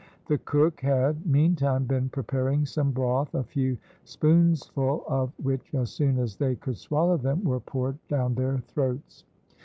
[0.25, 6.17] The cook had, meantime, been preparing some broth, a few spoonsful of which as soon
[6.17, 9.25] as they could swallow them, were poured down their throats.